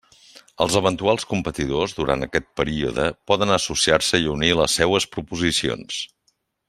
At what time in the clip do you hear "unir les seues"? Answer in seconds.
4.33-5.07